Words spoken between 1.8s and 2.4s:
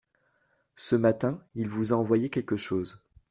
a envoyé